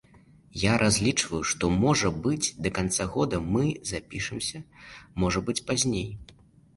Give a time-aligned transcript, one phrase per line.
[0.59, 4.63] Я разлічваю, што, можа быць, да канца года мы запішамся,
[5.25, 6.09] можа быць пазней.